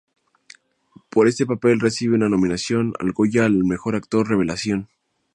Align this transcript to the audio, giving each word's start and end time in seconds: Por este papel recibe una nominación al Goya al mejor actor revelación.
Por 1.11 1.27
este 1.27 1.45
papel 1.45 1.79
recibe 1.79 2.15
una 2.15 2.27
nominación 2.27 2.93
al 2.99 3.11
Goya 3.11 3.45
al 3.45 3.63
mejor 3.63 3.95
actor 3.95 4.27
revelación. 4.27 4.89